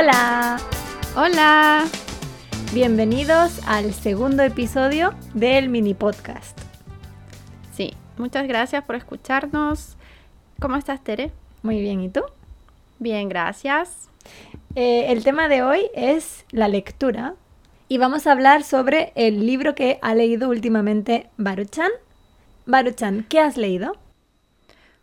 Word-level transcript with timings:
Hola, 0.00 0.58
Hola. 1.16 1.84
bienvenidos 2.72 3.58
al 3.66 3.92
segundo 3.92 4.44
episodio 4.44 5.12
del 5.34 5.70
mini 5.70 5.92
podcast. 5.92 6.56
Sí, 7.72 7.94
muchas 8.16 8.46
gracias 8.46 8.84
por 8.84 8.94
escucharnos. 8.94 9.96
¿Cómo 10.60 10.76
estás, 10.76 11.02
Tere? 11.02 11.32
Muy 11.64 11.80
bien, 11.80 12.00
¿y 12.00 12.10
tú? 12.10 12.20
Bien, 13.00 13.28
gracias. 13.28 14.08
Eh, 14.76 15.06
el 15.08 15.24
tema 15.24 15.48
de 15.48 15.64
hoy 15.64 15.90
es 15.94 16.44
la 16.52 16.68
lectura 16.68 17.34
y 17.88 17.98
vamos 17.98 18.28
a 18.28 18.32
hablar 18.32 18.62
sobre 18.62 19.12
el 19.16 19.44
libro 19.44 19.74
que 19.74 19.98
ha 20.00 20.14
leído 20.14 20.48
últimamente 20.48 21.28
Baruchan. 21.38 21.90
Baruchan, 22.66 23.26
¿qué 23.28 23.40
has 23.40 23.56
leído? 23.56 23.96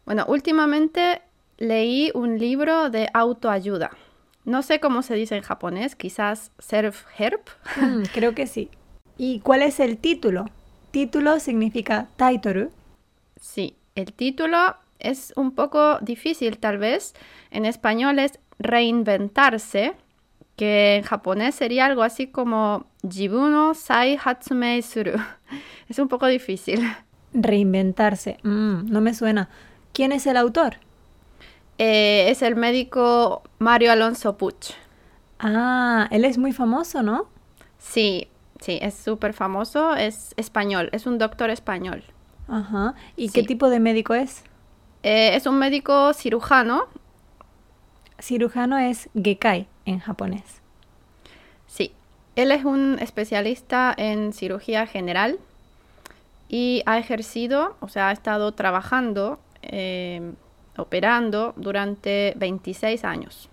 Bueno, 0.06 0.24
últimamente 0.30 1.22
leí 1.58 2.12
un 2.14 2.40
libro 2.40 2.90
de 2.90 3.10
autoayuda. 3.14 3.92
No 4.46 4.62
sé 4.62 4.80
cómo 4.80 5.02
se 5.02 5.16
dice 5.16 5.36
en 5.36 5.42
japonés, 5.42 5.96
quizás 5.96 6.52
self-help. 6.60 7.42
Mm, 7.78 8.04
creo 8.14 8.36
que 8.36 8.48
sí. 8.48 8.70
¿Y 9.18 9.40
cuál 9.40 9.64
es 9.64 9.80
el 9.80 9.98
título? 9.98 10.46
Título 10.92 11.40
significa 11.40 12.08
taitoru. 12.16 12.72
Sí, 13.40 13.76
el 13.96 14.14
título 14.14 14.76
es 15.00 15.34
un 15.36 15.52
poco 15.52 16.00
difícil 16.00 16.60
tal 16.60 16.78
vez. 16.78 17.16
En 17.50 17.66
español 17.66 18.20
es 18.20 18.40
reinventarse, 18.60 19.94
que 20.56 20.98
en 20.98 21.04
japonés 21.04 21.56
sería 21.56 21.86
algo 21.86 22.04
así 22.04 22.28
como 22.28 22.86
Jibuno 23.10 23.74
sai 23.74 24.18
hatsumei 24.24 24.82
suru. 24.82 25.14
Es 25.90 26.00
un 26.00 26.08
poco 26.08 26.26
difícil. 26.26 26.82
Reinventarse. 27.34 28.38
Mm, 28.44 28.92
no 28.92 29.02
me 29.02 29.14
suena. 29.14 29.50
¿Quién 29.94 30.12
es 30.12 30.26
el 30.26 30.36
autor? 30.38 30.78
Eh, 31.78 32.28
es 32.30 32.42
el 32.42 32.56
médico 32.56 33.44
Mario 33.60 33.92
Alonso 33.92 34.38
Puch. 34.38 34.72
Ah, 35.40 36.08
él 36.12 36.26
es 36.26 36.38
muy 36.38 36.54
famoso, 36.54 37.04
¿no? 37.04 37.28
Sí, 37.78 38.28
sí, 38.60 38.80
es 38.82 38.94
súper 38.94 39.34
famoso, 39.34 39.96
es 39.96 40.34
español, 40.38 40.90
es 40.92 41.06
un 41.06 41.18
doctor 41.18 41.50
español. 41.50 42.04
Ajá. 42.48 42.96
¿Y 43.16 43.30
qué 43.30 43.44
tipo 43.44 43.70
de 43.70 43.80
médico 43.80 44.14
es? 44.14 44.44
Eh, 45.04 45.36
es 45.36 45.46
un 45.46 45.60
médico 45.60 46.14
cirujano, 46.14 46.88
Cirujano 48.20 48.78
es 48.78 49.10
gekai 49.14 49.68
en 49.86 50.00
japonés. 50.00 50.62
sí. 51.68 51.92
Él 52.36 52.52
es 52.52 52.66
un 52.66 53.00
especialista 53.00 53.94
en 53.96 54.34
cirugía 54.34 54.88
general 54.88 55.40
y 56.50 56.84
ha 56.86 56.98
ejercido, 56.98 57.78
o 57.80 57.88
sea, 57.88 58.10
ha 58.10 58.12
estado 58.12 58.52
trabajando, 58.52 59.40
eh, 59.62 60.34
operando 60.78 61.54
durante 61.58 62.34
26 62.38 63.04
años. 63.04 63.50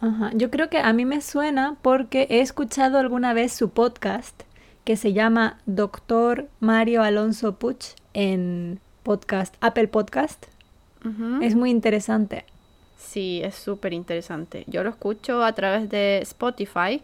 Ajá. 0.00 0.30
Yo 0.34 0.50
creo 0.50 0.68
que 0.68 0.78
a 0.78 0.92
mí 0.92 1.04
me 1.04 1.20
suena 1.20 1.76
porque 1.82 2.26
he 2.30 2.40
escuchado 2.40 2.98
alguna 2.98 3.32
vez 3.32 3.52
su 3.52 3.70
podcast 3.70 4.42
que 4.84 4.96
se 4.96 5.12
llama 5.12 5.58
Doctor 5.66 6.48
Mario 6.60 7.02
Alonso 7.02 7.56
Puch 7.56 7.94
en 8.12 8.80
podcast, 9.02 9.54
Apple 9.60 9.88
Podcast. 9.88 10.46
Es 11.42 11.54
muy 11.54 11.70
interesante. 11.70 12.46
Sí, 12.96 13.42
es 13.44 13.54
súper 13.54 13.92
interesante. 13.92 14.64
Yo 14.66 14.82
lo 14.82 14.88
escucho 14.88 15.44
a 15.44 15.52
través 15.52 15.90
de 15.90 16.20
Spotify. 16.22 17.02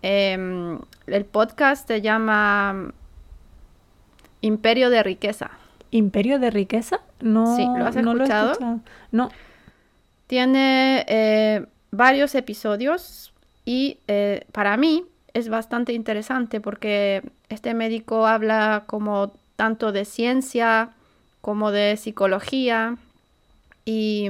Em, 0.00 0.78
el 1.08 1.24
podcast 1.24 1.88
se 1.88 2.00
llama 2.00 2.92
Imperio 4.40 4.90
de 4.90 5.02
Riqueza. 5.02 5.50
¿Imperio 5.92 6.40
de 6.40 6.50
riqueza? 6.50 7.00
No, 7.20 7.54
Sí, 7.56 7.64
¿lo 7.64 7.86
has 7.86 7.94
no 7.94 8.14
lo 8.14 8.22
he 8.22 8.24
escuchado? 8.24 8.52
escuchado. 8.52 8.80
No. 9.12 9.28
Tiene 10.26 11.04
eh, 11.06 11.66
varios 11.90 12.34
episodios 12.34 13.32
y 13.64 13.98
eh, 14.08 14.44
para 14.52 14.76
mí 14.76 15.04
es 15.34 15.48
bastante 15.48 15.92
interesante 15.92 16.60
porque 16.60 17.22
este 17.48 17.74
médico 17.74 18.26
habla 18.26 18.84
como 18.86 19.32
tanto 19.56 19.92
de 19.92 20.04
ciencia 20.04 20.90
como 21.42 21.70
de 21.70 21.96
psicología 21.96 22.96
y, 23.84 24.28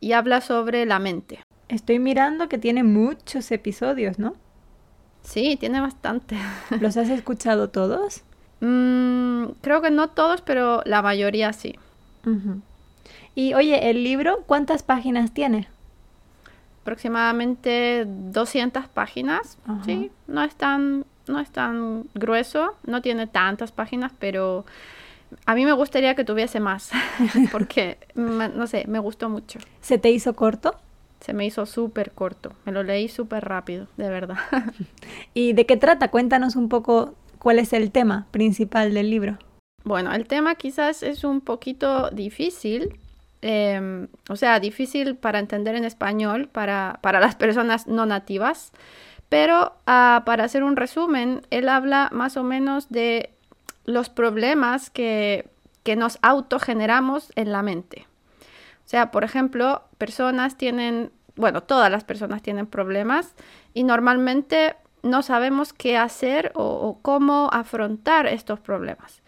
y 0.00 0.12
habla 0.12 0.40
sobre 0.40 0.84
la 0.86 0.98
mente. 0.98 1.40
Estoy 1.68 1.98
mirando 1.98 2.48
que 2.48 2.58
tiene 2.58 2.82
muchos 2.82 3.50
episodios, 3.50 4.18
¿no? 4.18 4.34
Sí, 5.22 5.56
tiene 5.58 5.80
bastante. 5.80 6.36
¿Los 6.80 6.96
has 6.98 7.08
escuchado 7.08 7.70
todos? 7.70 8.22
Mm, 8.62 9.54
creo 9.60 9.82
que 9.82 9.90
no 9.90 10.08
todos, 10.10 10.40
pero 10.40 10.82
la 10.84 11.02
mayoría 11.02 11.52
sí. 11.52 11.74
Y 13.34 13.54
oye, 13.54 13.90
el 13.90 14.04
libro, 14.04 14.44
¿cuántas 14.46 14.84
páginas 14.84 15.34
tiene? 15.34 15.68
Aproximadamente 16.82 18.04
200 18.06 18.86
páginas. 18.86 19.58
Sí, 19.84 20.12
no 20.28 20.44
es 20.44 20.54
tan, 20.54 21.04
no 21.26 21.40
es 21.40 21.50
tan 21.50 22.04
grueso, 22.14 22.76
no 22.86 23.02
tiene 23.02 23.26
tantas 23.26 23.72
páginas, 23.72 24.12
pero 24.20 24.64
a 25.44 25.56
mí 25.56 25.64
me 25.64 25.72
gustaría 25.72 26.14
que 26.14 26.24
tuviese 26.24 26.60
más, 26.60 26.92
porque, 27.50 27.98
no 28.14 28.66
sé, 28.68 28.84
me 28.86 29.00
gustó 29.00 29.28
mucho. 29.28 29.58
¿Se 29.80 29.98
te 29.98 30.12
hizo 30.12 30.34
corto? 30.34 30.76
Se 31.18 31.32
me 31.32 31.44
hizo 31.46 31.66
súper 31.66 32.12
corto, 32.12 32.52
me 32.64 32.70
lo 32.70 32.84
leí 32.84 33.08
súper 33.08 33.44
rápido, 33.44 33.88
de 33.96 34.08
verdad. 34.08 34.38
¿Y 35.34 35.52
de 35.52 35.66
qué 35.66 35.76
trata? 35.76 36.12
Cuéntanos 36.12 36.54
un 36.54 36.68
poco 36.68 37.14
cuál 37.42 37.58
es 37.58 37.72
el 37.72 37.90
tema 37.90 38.28
principal 38.30 38.94
del 38.94 39.10
libro. 39.10 39.36
Bueno, 39.82 40.12
el 40.12 40.28
tema 40.28 40.54
quizás 40.54 41.02
es 41.02 41.24
un 41.24 41.40
poquito 41.40 42.08
difícil, 42.10 43.00
em, 43.40 44.06
o 44.28 44.36
sea, 44.36 44.60
difícil 44.60 45.16
para 45.16 45.40
entender 45.40 45.74
en 45.74 45.84
español 45.84 46.48
para, 46.48 47.00
para 47.02 47.18
las 47.18 47.34
personas 47.34 47.88
no 47.88 48.06
nativas, 48.06 48.70
pero 49.28 49.74
ah, 49.88 50.22
para 50.24 50.44
hacer 50.44 50.62
un 50.62 50.76
resumen, 50.76 51.42
él 51.50 51.68
habla 51.68 52.10
más 52.12 52.36
o 52.36 52.44
menos 52.44 52.90
de 52.90 53.30
los 53.86 54.08
problemas 54.08 54.88
que, 54.90 55.48
que 55.82 55.96
nos 55.96 56.20
autogeneramos 56.22 57.32
en 57.34 57.50
la 57.50 57.62
mente. 57.62 58.06
O 58.84 58.88
sea, 58.88 59.10
por 59.10 59.24
ejemplo, 59.24 59.82
personas 59.98 60.56
tienen, 60.56 61.10
bueno, 61.34 61.64
todas 61.64 61.90
las 61.90 62.04
personas 62.04 62.40
tienen 62.40 62.68
problemas 62.68 63.34
y 63.74 63.82
normalmente 63.82 64.76
no 65.02 65.22
sabemos 65.22 65.72
qué 65.72 65.96
hacer 65.96 66.52
o, 66.54 66.64
o 66.64 66.98
cómo 67.02 67.48
afrontar 67.52 68.26
estos 68.26 68.60
problemas. 68.60 69.22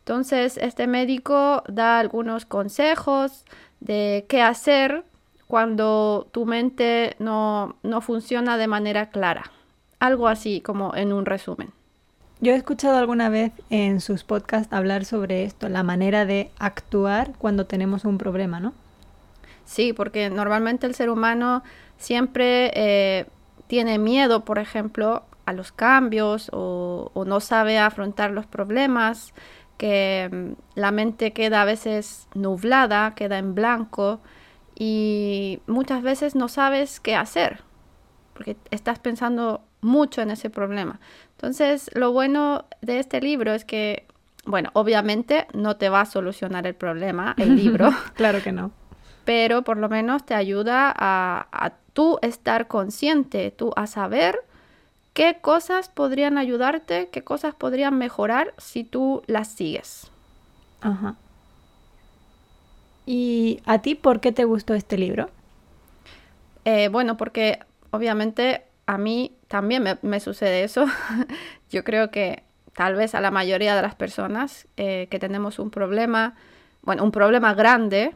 Entonces, 0.00 0.56
este 0.56 0.86
médico 0.86 1.62
da 1.68 1.98
algunos 1.98 2.44
consejos 2.44 3.44
de 3.80 4.26
qué 4.28 4.42
hacer 4.42 5.04
cuando 5.46 6.28
tu 6.32 6.46
mente 6.46 7.16
no, 7.18 7.76
no 7.82 8.00
funciona 8.00 8.56
de 8.56 8.68
manera 8.68 9.10
clara. 9.10 9.50
Algo 9.98 10.28
así 10.28 10.60
como 10.60 10.94
en 10.94 11.12
un 11.12 11.26
resumen. 11.26 11.72
Yo 12.40 12.52
he 12.52 12.56
escuchado 12.56 12.96
alguna 12.96 13.28
vez 13.28 13.52
en 13.68 14.00
sus 14.00 14.24
podcasts 14.24 14.72
hablar 14.72 15.04
sobre 15.04 15.44
esto, 15.44 15.68
la 15.68 15.82
manera 15.82 16.24
de 16.24 16.50
actuar 16.58 17.32
cuando 17.36 17.66
tenemos 17.66 18.04
un 18.04 18.16
problema, 18.16 18.60
¿no? 18.60 18.72
Sí, 19.66 19.92
porque 19.92 20.30
normalmente 20.30 20.86
el 20.86 20.94
ser 20.94 21.10
humano 21.10 21.62
siempre 21.98 22.70
eh, 22.74 23.26
tiene 23.70 24.00
miedo, 24.00 24.44
por 24.44 24.58
ejemplo, 24.58 25.22
a 25.46 25.52
los 25.52 25.70
cambios 25.70 26.50
o, 26.52 27.12
o 27.14 27.24
no 27.24 27.38
sabe 27.38 27.78
afrontar 27.78 28.32
los 28.32 28.44
problemas, 28.44 29.32
que 29.78 30.28
mm, 30.28 30.52
la 30.74 30.90
mente 30.90 31.32
queda 31.32 31.62
a 31.62 31.64
veces 31.64 32.26
nublada, 32.34 33.14
queda 33.14 33.38
en 33.38 33.54
blanco 33.54 34.20
y 34.74 35.60
muchas 35.68 36.02
veces 36.02 36.34
no 36.34 36.48
sabes 36.48 36.98
qué 36.98 37.14
hacer, 37.14 37.60
porque 38.34 38.56
estás 38.72 38.98
pensando 38.98 39.62
mucho 39.82 40.20
en 40.20 40.32
ese 40.32 40.50
problema. 40.50 40.98
Entonces, 41.36 41.90
lo 41.94 42.10
bueno 42.10 42.64
de 42.82 42.98
este 42.98 43.20
libro 43.20 43.54
es 43.54 43.64
que, 43.64 44.08
bueno, 44.46 44.70
obviamente 44.72 45.46
no 45.54 45.76
te 45.76 45.90
va 45.90 46.00
a 46.00 46.06
solucionar 46.06 46.66
el 46.66 46.74
problema, 46.74 47.36
el 47.38 47.54
libro 47.62 47.90
claro 48.14 48.42
que 48.42 48.50
no. 48.50 48.72
Pero 49.24 49.62
por 49.62 49.76
lo 49.76 49.88
menos 49.88 50.24
te 50.24 50.34
ayuda 50.34 50.92
a, 50.96 51.46
a 51.52 51.70
tú 51.92 52.18
estar 52.22 52.68
consciente, 52.68 53.50
tú 53.50 53.72
a 53.76 53.86
saber 53.86 54.40
qué 55.12 55.38
cosas 55.40 55.88
podrían 55.88 56.38
ayudarte, 56.38 57.08
qué 57.10 57.22
cosas 57.22 57.54
podrían 57.54 57.98
mejorar 57.98 58.54
si 58.58 58.84
tú 58.84 59.22
las 59.26 59.48
sigues. 59.48 60.10
Ajá. 60.80 61.16
¿Y 63.06 63.60
a 63.66 63.82
ti 63.82 63.94
por 63.94 64.20
qué 64.20 64.32
te 64.32 64.44
gustó 64.44 64.74
este 64.74 64.96
libro? 64.96 65.30
Eh, 66.64 66.88
bueno, 66.88 67.16
porque 67.16 67.58
obviamente 67.90 68.64
a 68.86 68.98
mí 68.98 69.36
también 69.48 69.82
me, 69.82 69.98
me 70.02 70.20
sucede 70.20 70.64
eso. 70.64 70.86
Yo 71.70 71.84
creo 71.84 72.10
que 72.10 72.44
tal 72.74 72.94
vez 72.94 73.14
a 73.14 73.20
la 73.20 73.30
mayoría 73.30 73.74
de 73.74 73.82
las 73.82 73.94
personas 73.94 74.66
eh, 74.76 75.08
que 75.10 75.18
tenemos 75.18 75.58
un 75.58 75.70
problema, 75.70 76.34
bueno, 76.82 77.04
un 77.04 77.10
problema 77.10 77.54
grande 77.54 78.14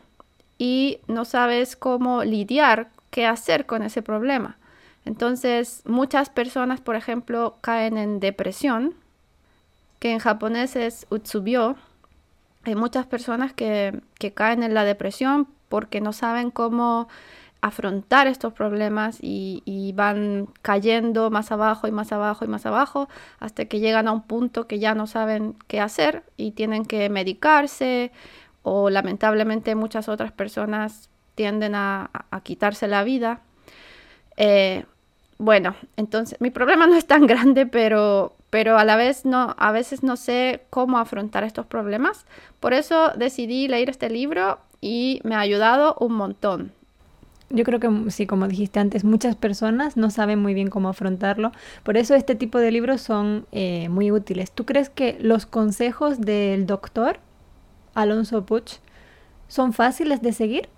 y 0.58 0.98
no 1.06 1.24
sabes 1.24 1.76
cómo 1.76 2.24
lidiar, 2.24 2.88
qué 3.10 3.26
hacer 3.26 3.66
con 3.66 3.82
ese 3.82 4.02
problema. 4.02 4.56
Entonces, 5.04 5.82
muchas 5.84 6.30
personas, 6.30 6.80
por 6.80 6.96
ejemplo, 6.96 7.56
caen 7.60 7.98
en 7.98 8.20
depresión, 8.20 8.94
que 9.98 10.12
en 10.12 10.18
japonés 10.18 10.76
es 10.76 11.06
utsubyo. 11.10 11.76
Hay 12.64 12.74
muchas 12.74 13.06
personas 13.06 13.52
que, 13.52 14.00
que 14.18 14.32
caen 14.32 14.62
en 14.62 14.74
la 14.74 14.84
depresión 14.84 15.48
porque 15.68 16.00
no 16.00 16.12
saben 16.12 16.50
cómo 16.50 17.08
afrontar 17.60 18.26
estos 18.26 18.52
problemas 18.52 19.18
y, 19.22 19.62
y, 19.64 19.92
van 19.92 20.48
cayendo 20.60 21.30
más 21.30 21.50
abajo 21.50 21.88
y 21.88 21.92
más 21.92 22.12
abajo 22.12 22.44
y 22.44 22.48
más 22.48 22.66
abajo 22.66 23.08
hasta 23.40 23.64
que 23.64 23.80
llegan 23.80 24.06
a 24.06 24.12
un 24.12 24.20
punto 24.20 24.66
que 24.66 24.78
ya 24.78 24.94
no 24.94 25.06
saben 25.06 25.56
qué 25.66 25.80
hacer 25.80 26.24
y 26.36 26.50
tienen 26.50 26.84
que 26.84 27.08
medicarse 27.08 28.12
o 28.64 28.90
lamentablemente 28.90 29.76
muchas 29.76 30.08
otras 30.08 30.32
personas 30.32 31.10
tienden 31.36 31.74
a, 31.76 32.10
quitarse 32.42 32.88
la 32.88 33.04
vida. 33.04 33.40
Eh, 34.36 34.84
bueno, 35.38 35.76
entonces 35.96 36.40
mi 36.40 36.50
problema 36.50 36.86
no 36.86 36.96
es 36.96 37.06
tan 37.06 37.26
grande, 37.28 37.66
pero, 37.66 38.34
pero 38.50 38.78
a 38.78 38.84
la 38.84 38.96
vez 38.96 39.24
no, 39.24 39.54
a 39.58 39.70
veces 39.70 40.02
no 40.02 40.16
sé 40.16 40.64
cómo 40.70 40.98
afrontar 40.98 41.44
estos 41.44 41.66
problemas. 41.66 42.26
Por 42.58 42.72
eso 42.72 43.12
decidí 43.16 43.68
leer 43.68 43.90
este 43.90 44.08
libro 44.08 44.58
y 44.80 45.20
me 45.24 45.34
ha 45.34 45.40
ayudado 45.40 45.96
un 46.00 46.14
montón. 46.14 46.72
Yo 47.50 47.64
creo 47.64 47.78
que 47.78 48.10
sí, 48.10 48.26
como 48.26 48.48
dijiste 48.48 48.80
antes, 48.80 49.04
muchas 49.04 49.36
personas 49.36 49.98
no 49.98 50.10
saben 50.10 50.40
muy 50.40 50.54
bien 50.54 50.70
cómo 50.70 50.88
afrontarlo. 50.88 51.52
Por 51.82 51.98
eso 51.98 52.14
este 52.14 52.34
tipo 52.34 52.58
de 52.58 52.72
libros 52.72 53.02
son 53.02 53.46
eh, 53.52 53.90
muy 53.90 54.10
útiles. 54.10 54.50
¿Tú 54.50 54.64
crees 54.64 54.88
que 54.88 55.18
los 55.20 55.44
consejos 55.44 56.20
del 56.20 56.66
doctor 56.66 57.18
Alonso 57.94 58.44
Puch 58.44 58.74
son 59.48 59.72
fáciles 59.72 60.22
de 60.22 60.32
seguir? 60.32 60.68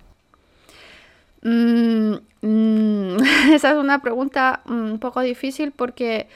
Mm, 1.41 2.15
mm, 2.41 3.17
esa 3.53 3.71
es 3.71 3.77
una 3.77 4.01
pregunta 4.01 4.61
un 4.65 4.99
poco 4.99 5.21
difícil 5.21 5.71
porque 5.71 6.27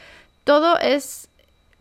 todo 0.44 0.78
es 0.80 1.30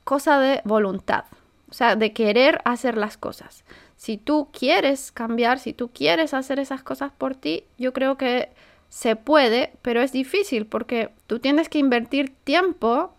cosa 0.05 0.39
de 0.39 0.61
voluntad, 0.65 1.25
o 1.71 1.75
sea, 1.75 1.97
de 1.97 2.13
querer 2.13 2.61
hacer 2.65 2.97
las 2.97 3.17
cosas. 3.17 3.65
Si 3.97 4.17
tú 4.17 4.49
quieres 4.53 5.13
cambiar, 5.13 5.59
si 5.59 5.73
tú 5.73 5.91
quieres 5.93 6.33
hacer 6.35 6.59
esas 6.59 6.83
cosas 6.83 7.13
por 7.13 7.35
ti, 7.35 7.65
yo 7.79 7.93
creo 7.93 8.17
que 8.17 8.49
se 8.89 9.15
puede, 9.15 9.73
pero 9.83 10.01
es 10.01 10.11
difícil 10.11 10.67
porque 10.67 11.11
tú 11.27 11.39
tienes 11.39 11.69
que 11.69 11.79
invertir 11.79 12.35
tiempo 12.45 13.15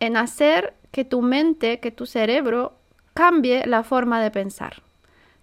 en 0.00 0.16
hacer 0.16 0.74
que 0.90 1.04
tu 1.04 1.22
mente, 1.22 1.80
que 1.80 1.90
tu 1.90 2.06
cerebro 2.06 2.74
cambie 3.14 3.66
la 3.66 3.82
forma 3.82 4.22
de 4.22 4.30
pensar. 4.30 4.82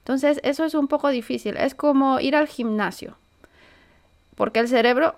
Entonces, 0.09 0.39
eso 0.43 0.65
es 0.65 0.73
un 0.73 0.87
poco 0.87 1.09
difícil. 1.09 1.55
Es 1.55 1.75
como 1.75 2.19
ir 2.19 2.35
al 2.35 2.47
gimnasio. 2.47 3.15
Porque 4.33 4.59
el 4.59 4.67
cerebro... 4.67 5.13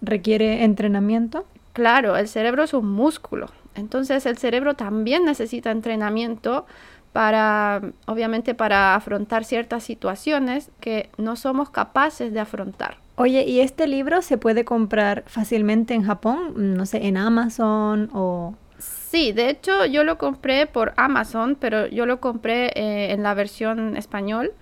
¿Requiere 0.00 0.64
entrenamiento? 0.64 1.44
Claro, 1.74 2.16
el 2.16 2.26
cerebro 2.26 2.64
es 2.64 2.74
un 2.74 2.90
músculo. 2.90 3.50
Entonces, 3.76 4.26
el 4.26 4.38
cerebro 4.38 4.74
también 4.74 5.24
necesita 5.24 5.70
entrenamiento 5.70 6.66
para, 7.12 7.82
obviamente, 8.06 8.52
para 8.56 8.96
afrontar 8.96 9.44
ciertas 9.44 9.84
situaciones 9.84 10.72
que 10.80 11.08
no 11.18 11.36
somos 11.36 11.70
capaces 11.70 12.32
de 12.32 12.40
afrontar. 12.40 12.96
Oye, 13.14 13.44
¿y 13.44 13.60
este 13.60 13.86
libro 13.86 14.22
se 14.22 14.38
puede 14.38 14.64
comprar 14.64 15.22
fácilmente 15.28 15.94
en 15.94 16.02
Japón? 16.02 16.74
No 16.74 16.84
sé, 16.84 17.06
en 17.06 17.16
Amazon 17.16 18.10
o 18.12 18.56
Sí, 18.82 19.32
de 19.32 19.50
hecho 19.50 19.84
yo 19.84 20.04
lo 20.04 20.16
compré 20.16 20.66
por 20.66 20.94
Amazon, 20.96 21.56
pero 21.60 21.86
yo 21.86 22.06
lo 22.06 22.20
compré 22.20 22.72
eh, 22.74 23.12
en 23.12 23.22
la 23.22 23.34
versión 23.34 23.96
español. 23.96 24.52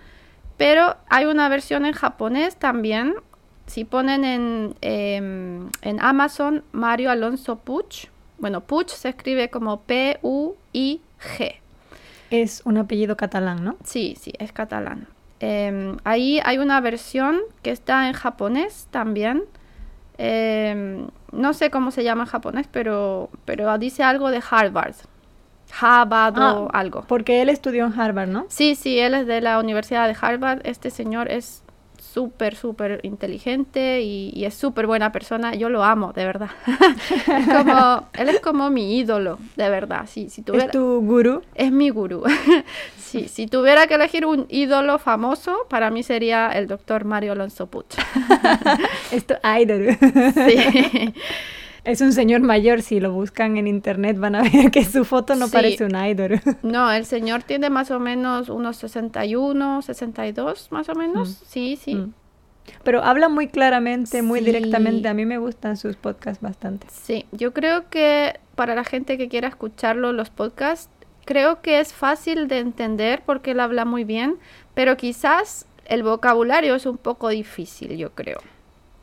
Pero 0.57 0.97
hay 1.09 1.25
una 1.25 1.49
versión 1.49 1.85
en 1.85 1.93
japonés 1.93 2.55
también. 2.57 3.15
Si 3.65 3.85
ponen 3.85 4.25
en, 4.25 4.75
em, 4.81 5.69
en 5.81 6.01
Amazon 6.01 6.63
Mario 6.71 7.09
Alonso 7.11 7.59
Puch, 7.59 8.07
bueno, 8.37 8.61
Puch 8.61 8.89
se 8.89 9.09
escribe 9.09 9.49
como 9.49 9.81
P-U-I-G. 9.81 11.55
Es 12.31 12.61
un 12.65 12.77
apellido 12.77 13.15
catalán, 13.15 13.63
¿no? 13.63 13.77
Sí, 13.83 14.17
sí, 14.19 14.33
es 14.39 14.51
catalán. 14.51 15.07
Em, 15.39 15.97
ahí 16.03 16.39
hay 16.43 16.57
una 16.57 16.81
versión 16.81 17.39
que 17.61 17.71
está 17.71 18.07
en 18.07 18.13
japonés 18.13 18.87
también. 18.91 19.43
Eh, 20.17 21.05
no 21.31 21.53
sé 21.53 21.71
cómo 21.71 21.91
se 21.91 22.03
llama 22.03 22.23
en 22.23 22.29
japonés, 22.29 22.67
pero, 22.71 23.29
pero 23.45 23.77
dice 23.77 24.03
algo 24.03 24.29
de 24.29 24.41
Harvard. 24.49 24.95
Harvard 25.79 26.37
o 26.37 26.69
ah, 26.71 26.79
algo. 26.79 27.05
Porque 27.07 27.41
él 27.41 27.49
estudió 27.49 27.85
en 27.85 27.99
Harvard, 27.99 28.27
¿no? 28.27 28.45
Sí, 28.49 28.75
sí, 28.75 28.99
él 28.99 29.13
es 29.13 29.25
de 29.27 29.41
la 29.41 29.59
Universidad 29.59 30.07
de 30.07 30.15
Harvard. 30.19 30.61
Este 30.63 30.89
señor 30.89 31.31
es 31.31 31.63
súper, 32.13 32.55
súper 32.55 32.99
inteligente 33.03 34.01
y, 34.01 34.43
es 34.45 34.53
súper 34.53 34.87
buena 34.87 35.11
persona. 35.11 35.55
Yo 35.55 35.69
lo 35.69 35.83
amo, 35.83 36.13
de 36.13 36.25
verdad. 36.25 36.49
como, 37.45 38.07
él 38.13 38.29
es 38.29 38.39
como 38.39 38.69
mi 38.69 38.97
ídolo, 38.97 39.39
de 39.55 39.69
verdad. 39.69 40.05
Si, 40.07 40.29
si 40.29 40.41
tuviera, 40.41 40.65
¿Es 40.65 40.71
tu 40.71 41.01
gurú? 41.01 41.41
Es 41.55 41.71
mi 41.71 41.89
gurú. 41.89 42.23
sí, 42.97 43.27
si 43.27 43.47
tuviera 43.47 43.87
que 43.87 43.95
elegir 43.95 44.25
un 44.25 44.45
ídolo 44.49 44.99
famoso, 44.99 45.65
para 45.69 45.89
mí 45.89 46.03
sería 46.03 46.49
el 46.49 46.67
doctor 46.67 47.05
Mario 47.05 47.31
Alonso 47.31 47.67
Puch. 47.67 47.95
es 49.11 49.25
tu 49.25 49.35
ídolo. 49.43 49.93
sí. 50.33 51.13
Es 51.83 52.01
un 52.01 52.13
señor 52.13 52.41
mayor, 52.41 52.81
si 52.81 52.99
lo 52.99 53.11
buscan 53.11 53.57
en 53.57 53.67
internet 53.67 54.17
van 54.17 54.35
a 54.35 54.43
ver 54.49 54.71
que 54.71 54.85
su 54.85 55.03
foto 55.03 55.35
no 55.35 55.47
parece 55.49 55.85
un 55.85 55.95
idol. 55.95 56.39
No, 56.63 56.91
el 56.91 57.05
señor 57.05 57.43
tiene 57.43 57.69
más 57.69 57.91
o 57.91 57.99
menos 57.99 58.49
unos 58.49 58.77
61, 58.77 59.81
62 59.81 60.71
más 60.71 60.89
o 60.89 60.95
menos. 60.95 61.29
Mm. 61.29 61.45
Sí, 61.45 61.79
sí. 61.81 61.95
Mm. 61.95 62.13
Pero 62.83 63.03
habla 63.03 63.29
muy 63.29 63.47
claramente, 63.47 64.21
muy 64.21 64.39
directamente. 64.41 65.07
A 65.07 65.13
mí 65.13 65.25
me 65.25 65.37
gustan 65.37 65.77
sus 65.77 65.95
podcasts 65.95 66.41
bastante. 66.41 66.87
Sí, 66.91 67.25
yo 67.31 67.53
creo 67.53 67.89
que 67.89 68.39
para 68.55 68.75
la 68.75 68.83
gente 68.83 69.17
que 69.17 69.27
quiera 69.27 69.47
escucharlo, 69.47 70.13
los 70.13 70.29
podcasts, 70.29 70.89
creo 71.25 71.61
que 71.61 71.79
es 71.79 71.93
fácil 71.93 72.47
de 72.47 72.59
entender 72.59 73.23
porque 73.25 73.51
él 73.51 73.59
habla 73.59 73.85
muy 73.85 74.03
bien, 74.03 74.37
pero 74.73 74.95
quizás 74.97 75.65
el 75.85 76.03
vocabulario 76.03 76.75
es 76.75 76.85
un 76.85 76.97
poco 76.97 77.29
difícil, 77.29 77.97
yo 77.97 78.11
creo. 78.11 78.39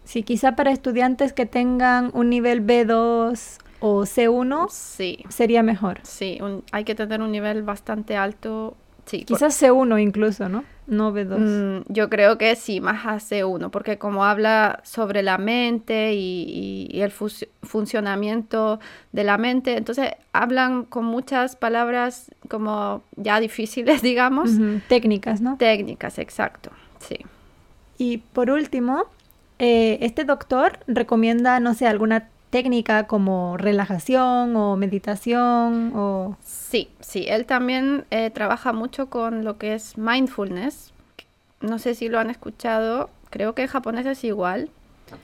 Sí, 0.08 0.22
quizá 0.22 0.56
para 0.56 0.70
estudiantes 0.70 1.34
que 1.34 1.44
tengan 1.44 2.10
un 2.14 2.30
nivel 2.30 2.66
B2 2.66 3.58
o 3.80 4.04
C1 4.04 4.70
sí. 4.70 5.18
sería 5.28 5.62
mejor. 5.62 6.00
Sí, 6.02 6.38
hay 6.72 6.84
que 6.84 6.94
tener 6.94 7.20
un 7.20 7.30
nivel 7.30 7.62
bastante 7.62 8.16
alto. 8.16 8.74
Sí, 9.04 9.24
Quizás 9.24 9.62
C1 9.62 10.00
incluso, 10.00 10.48
¿no? 10.48 10.64
No 10.86 11.12
B2. 11.12 11.38
Mm, 11.38 11.92
yo 11.92 12.08
creo 12.08 12.38
que 12.38 12.56
sí, 12.56 12.80
más 12.80 13.04
a 13.04 13.16
C1, 13.16 13.68
porque 13.68 13.98
como 13.98 14.24
habla 14.24 14.80
sobre 14.82 15.22
la 15.22 15.36
mente 15.36 16.14
y, 16.14 16.88
el 16.94 17.12
funcionamiento 17.12 18.80
de 19.12 19.24
la 19.24 19.36
mente, 19.36 19.76
entonces 19.76 20.12
hablan 20.32 20.84
con 20.84 21.04
muchas 21.04 21.54
palabras 21.54 22.30
como 22.48 23.02
ya 23.16 23.40
difíciles, 23.40 24.00
digamos. 24.10 24.52
Técnicas, 24.88 25.42
¿no? 25.42 25.58
Técnicas, 25.58 26.18
exacto, 26.18 26.70
sí. 26.98 27.18
Y 27.98 28.18
por 28.18 28.48
último, 28.50 29.04
eh, 29.58 29.98
este 30.02 30.24
doctor 30.24 30.78
recomienda, 30.86 31.60
no 31.60 31.74
sé, 31.74 31.86
alguna 31.86 32.28
técnica 32.50 33.06
como 33.06 33.56
relajación 33.56 34.56
o 34.56 34.76
meditación 34.76 35.92
o... 35.94 36.36
Sí, 36.42 36.90
sí, 37.00 37.26
él 37.28 37.46
también 37.46 38.04
eh, 38.10 38.30
trabaja 38.30 38.72
mucho 38.72 39.10
con 39.10 39.44
lo 39.44 39.58
que 39.58 39.74
es 39.74 39.98
mindfulness. 39.98 40.92
No 41.60 41.78
sé 41.78 41.94
si 41.94 42.08
lo 42.08 42.18
han 42.18 42.30
escuchado, 42.30 43.10
creo 43.30 43.54
que 43.54 43.62
en 43.62 43.68
japonés 43.68 44.06
es 44.06 44.24
igual. 44.24 44.70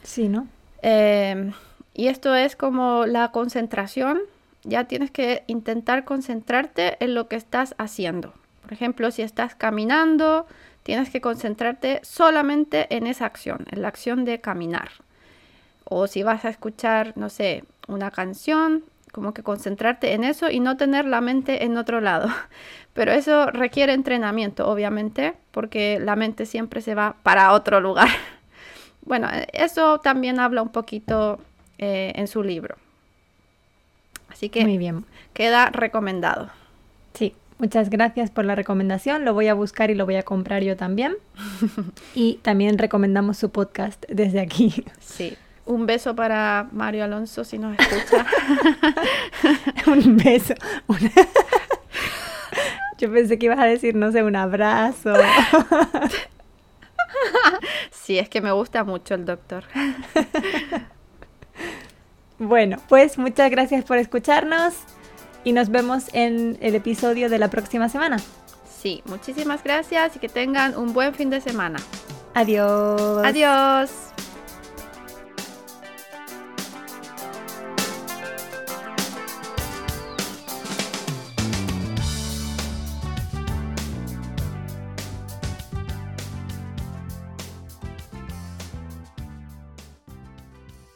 Sí, 0.03 0.29
¿no? 0.29 0.49
Em, 0.83 1.53
y 1.95 2.09
esto 2.09 2.35
es 2.35 2.57
como 2.57 3.07
la 3.07 3.31
concentración. 3.31 4.19
Ya 4.65 4.85
tienes 4.85 5.11
que 5.11 5.45
intentar 5.47 6.05
concentrarte 6.05 6.97
en 7.03 7.15
lo 7.15 7.29
que 7.29 7.37
estás 7.37 7.75
haciendo. 7.79 8.33
Por 8.63 8.73
ejemplo, 8.73 9.11
si 9.11 9.23
estás 9.23 9.55
caminando, 9.55 10.47
Tienes 10.85 11.11
que 11.11 11.21
concentrarte 11.21 12.01
solamente 12.05 12.95
en 12.95 13.07
esa 13.07 13.25
acción, 13.25 13.67
en 13.71 13.83
la 13.83 13.89
acción 13.89 14.25
de 14.25 14.41
caminar. 14.41 14.91
O 15.85 16.07
si 16.07 16.23
vas 16.23 16.45
a 16.45 16.51
escuchar, 16.51 17.15
no 17.17 17.31
sé, 17.31 17.65
una 17.89 18.11
canción, 18.11 18.85
como 19.11 19.33
que 19.33 19.43
concentrarte 19.43 20.13
en 20.13 20.25
eso 20.25 20.51
y 20.51 20.61
no 20.61 20.77
tener 20.77 21.07
la 21.07 21.21
mente 21.21 21.65
en 21.65 21.79
otro 21.79 22.01
lado. 22.01 22.29
Pero 22.93 23.13
eso 23.13 23.47
requiere 23.47 23.95
entrenamiento, 23.95 24.69
obviamente, 24.69 25.35
porque 25.53 25.99
la 26.01 26.17
mente 26.17 26.47
siempre 26.47 26.83
se 26.83 26.95
va 26.95 27.17
para 27.23 27.53
otro 27.53 27.81
lugar. 27.81 28.09
Bueno, 29.07 29.29
eso 29.53 29.99
también 29.99 30.41
habla 30.41 30.63
un 30.63 30.71
poquito 30.71 31.39
eh, 31.77 32.13
en 32.15 32.27
su 32.27 32.43
libro. 32.43 32.77
Así 34.31 34.49
que 34.49 34.63
Muy 34.65 34.79
bien. 34.79 35.05
queda 35.35 35.69
recomendado. 35.69 36.49
Sí. 37.13 37.35
Muchas 37.59 37.89
gracias 37.89 38.31
por 38.31 38.45
la 38.45 38.57
recomendación, 38.57 39.25
lo 39.25 39.33
voy 39.33 39.47
a 39.47 39.55
buscar 39.55 39.91
y 39.91 39.95
lo 39.95 40.05
voy 40.07 40.17
a 40.17 40.25
comprar 40.25 40.65
yo 40.65 40.77
también. 40.77 41.15
y 42.15 42.35
también 42.43 42.79
recomendamos 42.79 43.39
su 43.39 43.51
podcast 43.51 44.05
desde 44.09 44.41
aquí. 44.41 44.85
Sí. 45.01 45.37
Un 45.65 45.87
beso 45.87 46.15
para 46.15 46.69
Mario 46.73 47.05
Alonso 47.05 47.45
si 47.45 47.59
nos 47.59 47.79
escucha. 47.79 48.27
un 49.87 50.17
beso. 50.19 50.55
Yo 52.99 53.11
pensé 53.13 53.39
que 53.39 53.47
ibas 53.47 53.59
a 53.59 53.65
decir, 53.65 53.95
no 53.95 54.13
sé, 54.13 54.23
un 54.23 54.37
abrazo. 54.37 55.15
sí, 57.91 58.19
es 58.19 58.29
que 58.29 58.41
me 58.43 58.53
gusta 58.53 58.85
mucho 58.85 59.15
el 59.15 59.25
doctor. 59.25 59.65
bueno, 62.39 62.77
pues 62.89 63.17
muchas 63.17 63.51
gracias 63.51 63.85
por 63.85 63.97
escucharnos 63.97 64.75
y 65.45 65.53
nos 65.53 65.71
vemos 65.71 66.05
en 66.13 66.59
el 66.61 66.75
episodio 66.75 67.29
de 67.29 67.39
la 67.39 67.49
próxima 67.49 67.89
semana. 67.89 68.17
Sí, 68.81 69.03
muchísimas 69.07 69.63
gracias 69.63 70.17
y 70.17 70.19
que 70.19 70.29
tengan 70.29 70.77
un 70.77 70.93
buen 70.93 71.15
fin 71.15 71.31
de 71.31 71.41
semana. 71.41 71.79
Adiós. 72.35 73.23
Adiós. 73.25 74.14